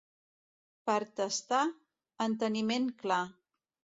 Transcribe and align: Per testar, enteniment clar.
Per 0.89 0.95
testar, 1.19 1.59
enteniment 2.27 2.91
clar. 3.05 3.23